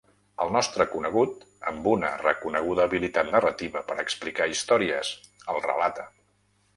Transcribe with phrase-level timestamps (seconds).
[0.43, 5.13] El nostre conegut, amb una reconeguda habilitat narrativa per explicar històries,
[5.55, 6.07] el relata.